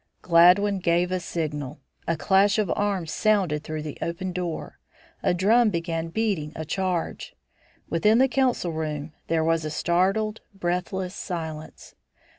Gladwin 0.23 0.79
gave 0.79 1.11
a 1.11 1.19
signal. 1.19 1.79
A 2.07 2.17
clash 2.17 2.57
of 2.57 2.71
arms 2.75 3.11
sounded 3.11 3.63
through 3.63 3.83
the 3.83 3.99
open 4.01 4.31
door. 4.31 4.79
A 5.21 5.31
drum 5.31 5.69
began 5.69 6.07
beating 6.07 6.53
a 6.55 6.65
charge. 6.65 7.35
Within 7.87 8.17
the 8.17 8.27
council 8.27 8.71
room 8.71 9.13
there 9.27 9.43
was 9.43 9.63
a 9.63 9.69
startled, 9.69 10.41
breathless 10.55 11.13
silence. 11.13 11.93